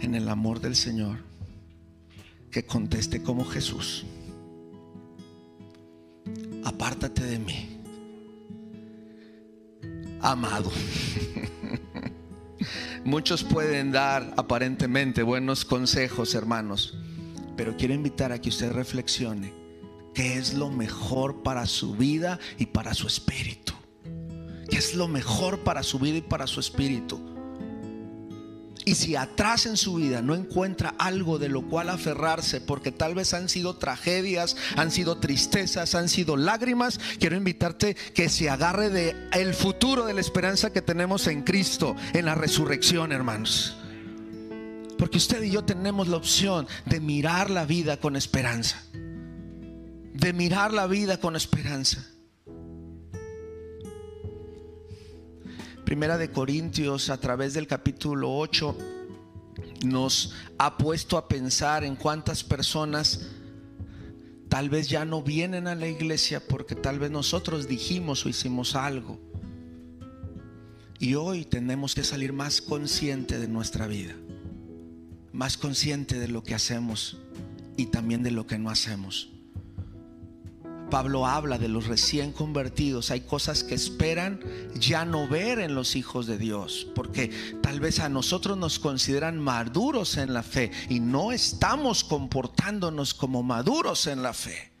[0.00, 1.16] en el amor del Señor
[2.52, 4.06] que conteste como Jesús.
[6.64, 7.80] Apártate de mí,
[10.20, 10.70] amado.
[13.04, 16.96] Muchos pueden dar aparentemente buenos consejos, hermanos,
[17.56, 19.59] pero quiero invitar a que usted reflexione
[20.20, 23.72] qué es lo mejor para su vida y para su espíritu.
[24.68, 27.18] ¿Qué es lo mejor para su vida y para su espíritu?
[28.84, 33.14] Y si atrás en su vida no encuentra algo de lo cual aferrarse, porque tal
[33.14, 38.90] vez han sido tragedias, han sido tristezas, han sido lágrimas, quiero invitarte que se agarre
[38.90, 43.74] de el futuro de la esperanza que tenemos en Cristo, en la resurrección, hermanos.
[44.98, 48.82] Porque usted y yo tenemos la opción de mirar la vida con esperanza.
[50.14, 52.06] De mirar la vida con esperanza.
[55.84, 58.76] Primera de Corintios a través del capítulo 8
[59.84, 63.26] nos ha puesto a pensar en cuántas personas
[64.48, 68.76] tal vez ya no vienen a la iglesia porque tal vez nosotros dijimos o hicimos
[68.76, 69.18] algo.
[70.98, 74.14] Y hoy tenemos que salir más consciente de nuestra vida,
[75.32, 77.16] más consciente de lo que hacemos
[77.76, 79.30] y también de lo que no hacemos.
[80.90, 83.10] Pablo habla de los recién convertidos.
[83.10, 84.40] Hay cosas que esperan
[84.74, 87.30] ya no ver en los hijos de Dios, porque
[87.62, 93.42] tal vez a nosotros nos consideran maduros en la fe y no estamos comportándonos como
[93.42, 94.72] maduros en la fe.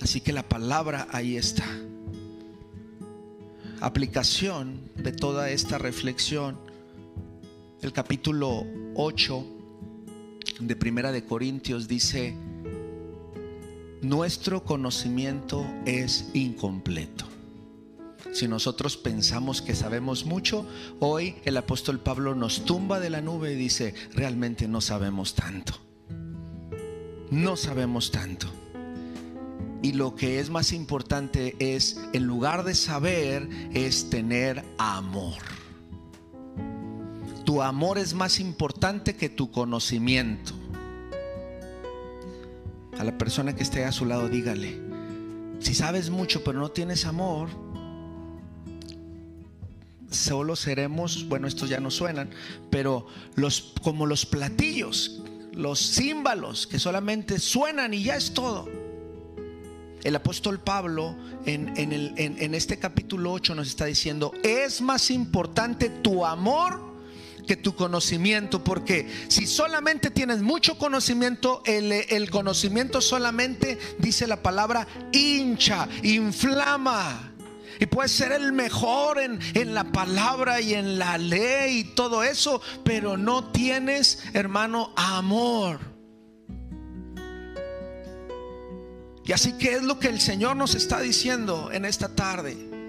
[0.00, 1.64] Así que la palabra ahí está.
[3.80, 6.58] Aplicación de toda esta reflexión.
[7.80, 8.64] El capítulo
[8.94, 9.46] 8
[10.60, 12.36] de Primera de Corintios dice,
[14.02, 17.24] nuestro conocimiento es incompleto.
[18.32, 20.66] Si nosotros pensamos que sabemos mucho,
[20.98, 25.74] hoy el apóstol Pablo nos tumba de la nube y dice, realmente no sabemos tanto.
[27.30, 28.48] No sabemos tanto.
[29.82, 35.38] Y lo que es más importante es, en lugar de saber, es tener amor.
[37.44, 40.54] Tu amor es más importante que tu conocimiento
[43.02, 44.80] a la persona que esté a su lado, dígale,
[45.58, 47.48] si sabes mucho pero no tienes amor,
[50.08, 52.30] solo seremos, bueno, estos ya no suenan,
[52.70, 55.20] pero los como los platillos,
[55.52, 58.68] los címbalos que solamente suenan y ya es todo.
[60.04, 66.24] El apóstol Pablo en, en este capítulo 8 nos está diciendo, es más importante tu
[66.24, 66.91] amor
[67.46, 74.86] que tu conocimiento, porque si solamente tienes mucho conocimiento, el, conocimiento solamente dice la palabra
[75.12, 77.28] hincha, inflama.
[77.80, 82.22] Y puedes ser el mejor en, en, la palabra y en la ley y todo
[82.22, 85.80] eso, pero no tienes, hermano, amor.
[89.24, 92.81] Y así que es lo que el Señor nos está diciendo en esta tarde.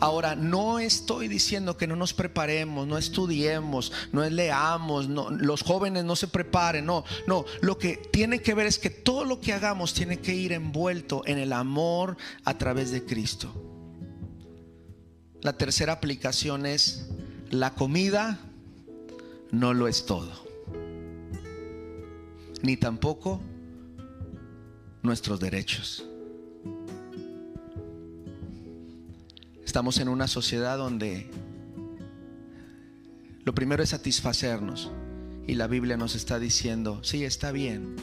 [0.00, 6.14] Ahora, no estoy diciendo que no nos preparemos, no estudiemos, no leamos, los jóvenes no
[6.14, 9.94] se preparen, no, no, lo que tiene que ver es que todo lo que hagamos
[9.94, 13.52] tiene que ir envuelto en el amor a través de Cristo.
[15.40, 17.08] La tercera aplicación es,
[17.50, 18.38] la comida
[19.50, 20.30] no lo es todo,
[22.62, 23.40] ni tampoco
[25.02, 26.04] nuestros derechos.
[29.78, 31.30] Estamos en una sociedad donde
[33.44, 34.90] lo primero es satisfacernos.
[35.46, 37.94] Y la Biblia nos está diciendo, sí, está bien,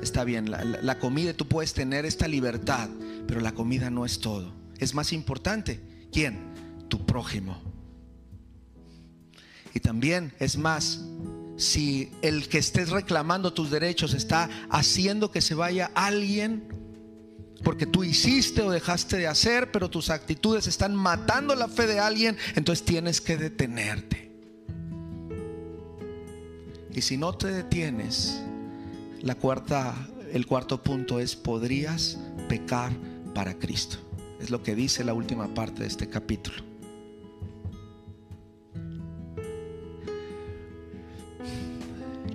[0.00, 2.88] está bien, la, comida, tú puedes tener esta libertad,
[3.26, 4.54] pero la comida no es todo.
[4.78, 6.54] Es más importante, ¿quién?
[6.88, 7.60] Tu prójimo.
[9.74, 11.04] Y también es más,
[11.58, 16.68] si el que estés reclamando tus derechos está haciendo que se vaya alguien
[17.62, 22.00] porque tú hiciste o dejaste de hacer, pero tus actitudes están matando la fe de
[22.00, 24.30] alguien, entonces tienes que detenerte.
[26.94, 28.42] Y si no te detienes,
[29.20, 29.94] la cuarta,
[30.32, 32.92] el cuarto punto es podrías pecar
[33.34, 33.98] para Cristo.
[34.40, 36.64] Es lo que dice la última parte de este capítulo.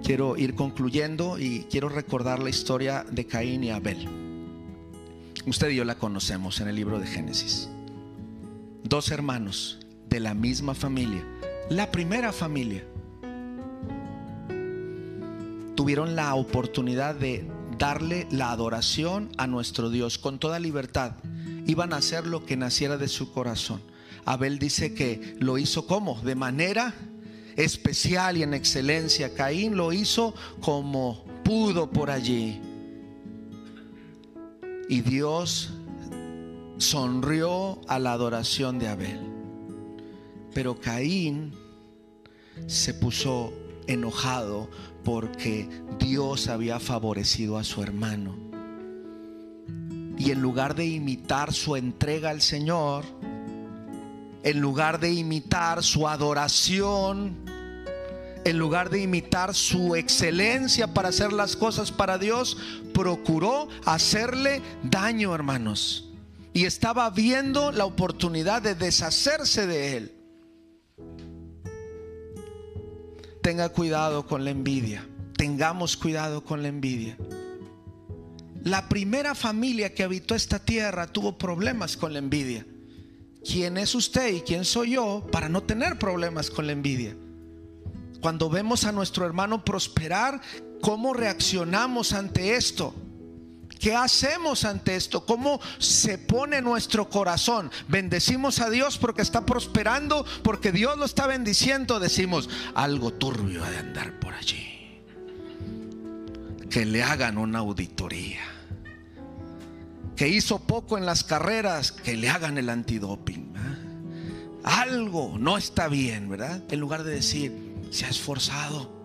[0.04, 4.23] Quiero ir concluyendo y quiero recordar la historia de Caín y Abel.
[5.46, 7.68] Usted y yo la conocemos en el libro de Génesis.
[8.84, 11.26] Dos hermanos de la misma familia,
[11.70, 12.86] la primera familia,
[15.76, 17.46] tuvieron la oportunidad de
[17.78, 21.16] darle la adoración a nuestro Dios con toda libertad.
[21.68, 23.82] Iban a hacer lo que naciera de su corazón.
[24.24, 26.22] Abel dice que lo hizo como?
[26.22, 26.94] De manera
[27.58, 29.34] especial y en excelencia.
[29.34, 32.62] Caín lo hizo como pudo por allí.
[34.90, 35.74] Y Dios
[36.78, 39.20] sonrió a la adoración de Abel.
[40.54, 41.54] Pero Caín
[42.68, 43.54] se puso
[43.88, 44.70] enojado
[45.04, 45.70] porque
[46.00, 48.36] Dios había favorecido a su hermano.
[50.18, 53.04] Y en lugar de imitar su entrega al Señor,
[54.44, 57.53] en lugar de imitar su adoración,
[58.46, 62.58] en lugar de imitar su excelencia para hacer las cosas para Dios,
[62.94, 66.10] procuró hacerle daño, hermanos.
[66.54, 70.24] Y estaba viendo la oportunidad de deshacerse de él.
[73.44, 75.06] tenga cuidado con la envidia.
[75.38, 77.18] Tengamos cuidado con la envidia.
[78.64, 82.66] La primera familia que habitó esta tierra tuvo problemas con la envidia.
[83.44, 87.16] ¿Quién es usted y quién soy yo para no tener problemas con la envidia?
[88.24, 90.40] Cuando vemos a nuestro hermano prosperar,
[90.82, 92.96] ¿cómo reaccionamos ante esto?
[93.82, 95.26] ¿Qué hacemos ante esto?
[95.26, 97.70] ¿Cómo se pone nuestro corazón?
[97.90, 100.26] ¿Bendecimos a Dios porque está prosperando?
[100.42, 102.00] Porque Dios lo está bendiciendo.
[102.00, 105.02] Decimos, algo turbio de andar por allí.
[106.70, 108.40] Que le hagan una auditoría.
[110.16, 113.52] Que hizo poco en las carreras, que le hagan el antidoping.
[114.64, 116.64] Algo no está bien, ¿verdad?
[116.70, 119.04] En lugar de decir, se ha esforzado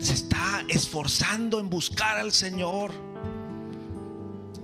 [0.00, 2.92] se está esforzando en buscar al Señor.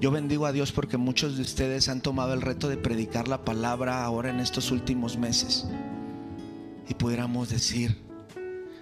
[0.00, 3.44] Yo bendigo a Dios porque muchos de ustedes han tomado el reto de predicar la
[3.44, 5.66] palabra ahora en estos últimos meses.
[6.88, 7.96] Y pudiéramos decir,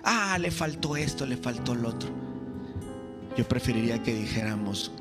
[0.03, 2.11] ah, le faltó esto, le faltó lo otro.
[3.36, 4.92] Yo preferiría que dijéramos,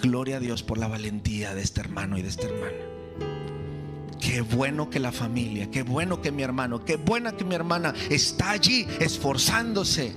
[0.00, 2.76] gloria a Dios por la valentía de este hermano y de esta hermana.
[4.22, 7.92] Qué bueno que la familia, qué bueno que mi hermano, qué buena que mi hermana
[8.08, 10.14] está allí esforzándose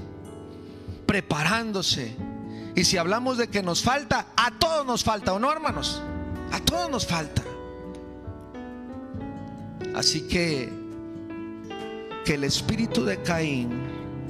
[1.06, 2.16] preparándose.
[2.76, 6.02] Y si hablamos de que nos falta, a todos nos falta, ¿o no, hermanos?
[6.52, 7.42] A todos nos falta.
[9.96, 10.74] Así que
[12.26, 13.70] que el espíritu de Caín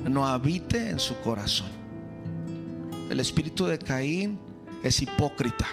[0.03, 1.69] no habite en su corazón.
[3.09, 4.37] El espíritu de Caín
[4.83, 5.65] es hipócrita.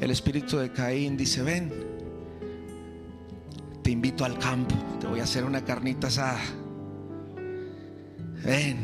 [0.00, 1.72] El espíritu de Caín dice, ven,
[3.82, 6.40] te invito al campo, te voy a hacer una carnita asada
[8.44, 8.78] ven.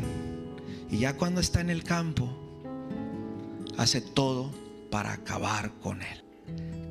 [0.89, 2.29] Y ya cuando está en el campo,
[3.77, 4.51] hace todo
[4.91, 6.23] para acabar con él.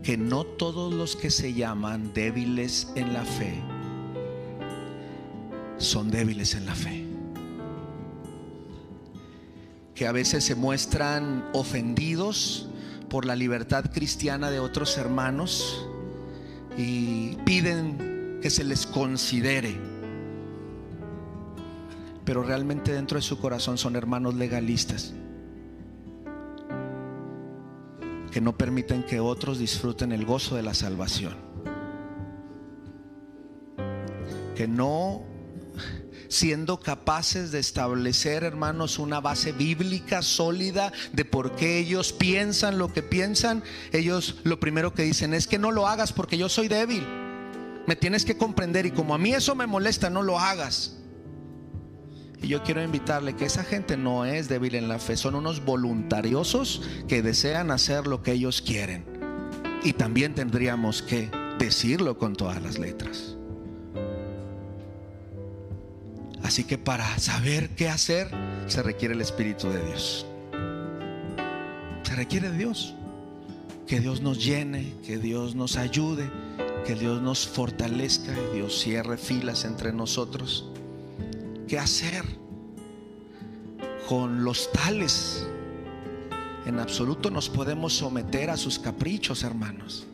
[0.02, 3.62] Que no todos los que se llaman débiles en la fe
[5.78, 7.04] son débiles en la fe.
[9.94, 12.68] Que a veces se muestran ofendidos
[13.14, 15.86] por la libertad cristiana de otros hermanos
[16.76, 19.78] y piden que se les considere
[22.24, 25.14] pero realmente dentro de su corazón son hermanos legalistas
[28.32, 31.34] que no permiten que otros disfruten el gozo de la salvación.
[34.56, 35.22] Que no
[36.34, 42.92] siendo capaces de establecer, hermanos, una base bíblica sólida de por qué ellos piensan lo
[42.92, 43.62] que piensan,
[43.92, 47.06] ellos lo primero que dicen es que no lo hagas porque yo soy débil.
[47.86, 50.96] Me tienes que comprender y como a mí eso me molesta, no lo hagas.
[52.42, 55.64] Y yo quiero invitarle que esa gente no es débil en la fe, son unos
[55.64, 59.04] voluntariosos que desean hacer lo que ellos quieren.
[59.84, 61.30] Y también tendríamos que
[61.60, 63.36] decirlo con todas las letras.
[66.44, 68.30] Así que para saber qué hacer
[68.68, 70.26] se requiere el Espíritu de Dios.
[72.04, 72.94] Se requiere Dios.
[73.88, 76.30] Que Dios nos llene, que Dios nos ayude,
[76.86, 80.70] que Dios nos fortalezca, que Dios cierre filas entre nosotros
[81.66, 82.24] qué hacer
[84.08, 85.46] con los tales.
[86.66, 90.06] En absoluto nos podemos someter a sus caprichos, hermanos.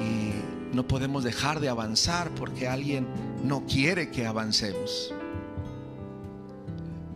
[0.00, 3.06] Y no podemos dejar de avanzar porque alguien
[3.42, 5.14] no quiere que avancemos.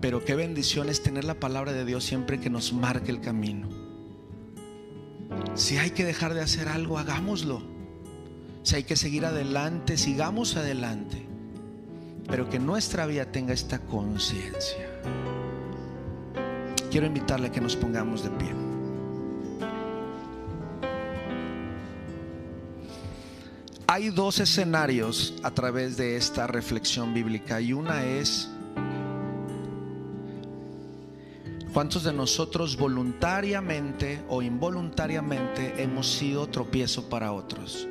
[0.01, 3.69] Pero qué bendición es tener la palabra de Dios siempre que nos marque el camino.
[5.55, 7.63] Si hay que dejar de hacer algo, hagámoslo.
[8.63, 11.27] Si hay que seguir adelante, sigamos adelante
[12.29, 14.89] pero que nuestra vida tenga esta conciencia.
[16.91, 18.66] Quiero invitarle a que nos pongamos de pie.
[23.97, 28.51] Hay dos escenarios a través de esta reflexión bíblica y una es
[31.73, 37.89] ¿Cuántos de nosotros voluntariamente o involuntariamente hemos sido tropiezo para otros?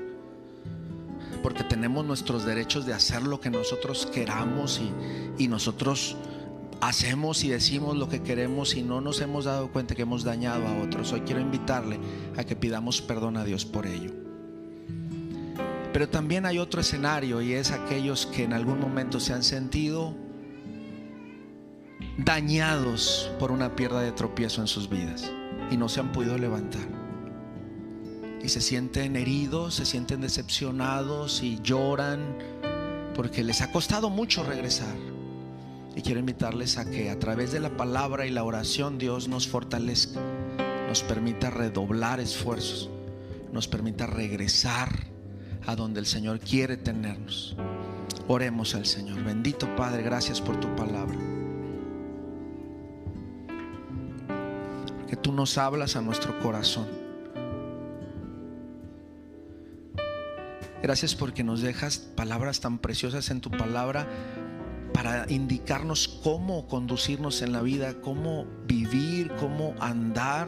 [1.41, 4.79] porque tenemos nuestros derechos de hacer lo que nosotros queramos
[5.39, 6.17] y, nosotros
[6.81, 10.67] hacemos y decimos lo que queremos y no nos hemos dado cuenta que hemos dañado
[10.67, 11.11] a otros.
[11.13, 11.99] Hoy quiero invitarle
[12.37, 14.24] a que pidamos perdón a Dios por ello.
[15.95, 20.13] Pero también hay otro escenario y es aquellos que en algún momento se han sentido
[22.17, 25.31] dañados por una pierda de tropiezo en sus vidas
[25.71, 26.83] y no se han podido levantar
[28.43, 32.39] y se sienten heridos, se sienten decepcionados y lloran
[33.15, 34.97] porque les ha costado mucho regresar.
[35.95, 39.47] Y quiero invitarles a que a través de la palabra y la oración Dios nos
[39.47, 40.19] fortalezca,
[40.89, 42.89] nos permita redoblar esfuerzos,
[43.53, 45.14] nos permita regresar
[45.65, 47.55] a donde el Señor quiere tenernos.
[48.27, 49.23] Oremos al Señor.
[49.23, 51.17] Bendito Padre, gracias por tu palabra.
[55.07, 56.87] Que tú nos hablas a nuestro corazón.
[60.81, 64.07] Gracias porque nos dejas palabras tan preciosas en tu palabra
[64.93, 70.47] para indicarnos cómo conducirnos en la vida, cómo vivir, cómo andar.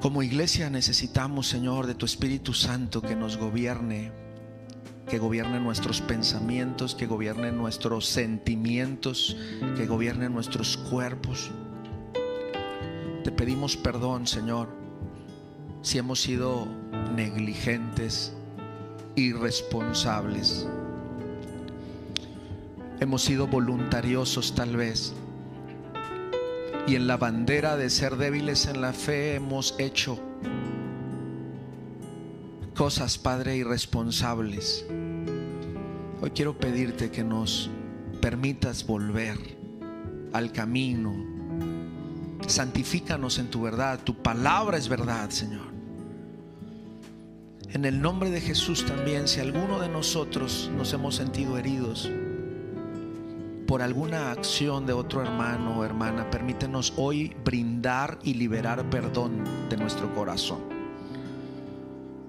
[0.00, 4.10] Como iglesia necesitamos, Señor, de tu Espíritu Santo que nos gobierne,
[5.06, 9.36] que gobierne nuestros pensamientos, que gobierne nuestros sentimientos,
[9.76, 11.50] que gobierne nuestros cuerpos.
[13.24, 14.68] Te pedimos perdón, Señor,
[15.82, 16.66] si hemos sido
[17.14, 18.32] negligentes,
[19.16, 20.66] irresponsables.
[23.00, 25.12] Hemos sido voluntariosos tal vez.
[26.86, 30.18] Y en la bandera de ser débiles en la fe hemos hecho
[32.74, 34.86] cosas, Padre, irresponsables.
[36.22, 37.70] Hoy quiero pedirte que nos
[38.20, 39.36] permitas volver
[40.32, 41.14] al camino.
[42.46, 44.00] Santifícanos en tu verdad.
[44.02, 45.70] Tu palabra es verdad, Señor.
[47.72, 52.10] En el nombre de Jesús también, si alguno de nosotros nos hemos sentido heridos,
[53.70, 59.76] por alguna acción de otro hermano o hermana, permítenos hoy brindar y liberar perdón de
[59.76, 60.79] nuestro corazón.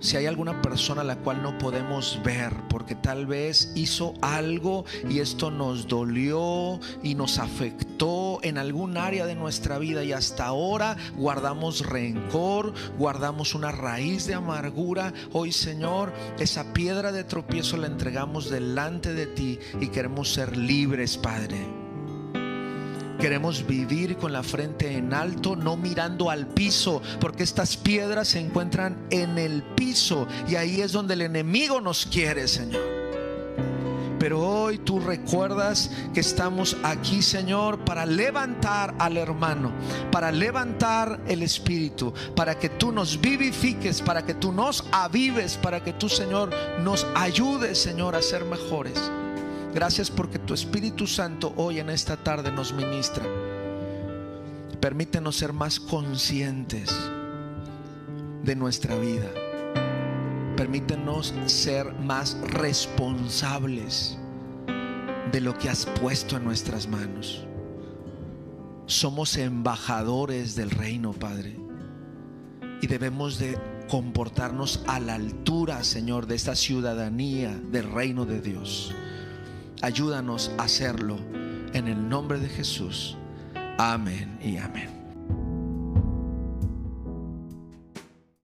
[0.02, 4.84] Si hay alguna persona a la cual no podemos ver porque tal vez hizo algo
[5.08, 10.48] y esto nos dolió y nos afectó en algún área de nuestra vida y hasta
[10.48, 17.86] ahora guardamos rencor, guardamos una raíz de amargura, hoy Señor, esa piedra de tropiezo la
[17.86, 21.81] entregamos delante de ti y queremos ser libres, Padre.
[23.22, 28.40] Queremos vivir con la frente en alto, no mirando al piso, porque estas piedras se
[28.40, 32.82] encuentran en el piso y ahí es donde el enemigo nos quiere, Señor.
[34.18, 39.72] Pero hoy tú recuerdas que estamos aquí, Señor, para levantar al hermano,
[40.12, 45.84] para levantar el espíritu, para que tú nos vivifiques, para que tú nos avives, para
[45.84, 46.50] que tú, Señor,
[46.84, 49.12] nos ayudes, Señor, a ser mejores.
[49.74, 53.24] Gracias porque tu Espíritu Santo hoy en esta tarde nos ministra.
[54.82, 56.94] Permítenos ser más conscientes
[58.44, 59.30] de nuestra vida.
[60.58, 64.18] Permítenos ser más responsables
[65.32, 67.46] de lo que has puesto en nuestras manos.
[68.88, 71.56] Somos embajadores del reino, Padre.
[72.82, 73.58] Y debemos de
[73.88, 78.94] comportarnos a la altura, Señor, de esta ciudadanía del reino de Dios.
[79.82, 81.18] Ayúdanos a hacerlo
[81.74, 83.18] en el nombre de Jesús.
[83.78, 85.01] Amén y amén.